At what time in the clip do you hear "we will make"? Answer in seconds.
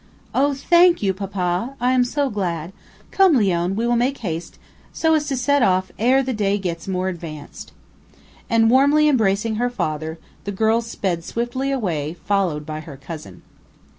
3.75-4.17